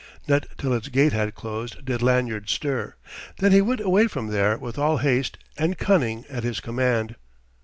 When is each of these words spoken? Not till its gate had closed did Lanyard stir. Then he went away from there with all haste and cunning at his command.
Not 0.27 0.47
till 0.57 0.73
its 0.73 0.87
gate 0.87 1.13
had 1.13 1.35
closed 1.35 1.85
did 1.85 2.01
Lanyard 2.01 2.49
stir. 2.49 2.95
Then 3.37 3.51
he 3.51 3.61
went 3.61 3.81
away 3.81 4.07
from 4.07 4.29
there 4.29 4.57
with 4.57 4.79
all 4.79 4.97
haste 4.97 5.37
and 5.59 5.77
cunning 5.77 6.25
at 6.27 6.43
his 6.43 6.59
command. 6.59 7.17